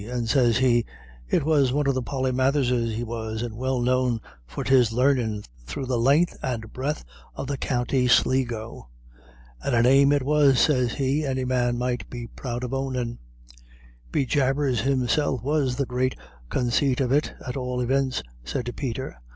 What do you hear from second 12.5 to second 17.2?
of ownin'." "Be jabers, himself has the great consait of